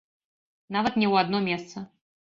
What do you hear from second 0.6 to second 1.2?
Нават не ў